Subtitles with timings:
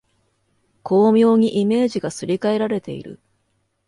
[0.81, 3.19] 巧妙にイメージがすり替えられている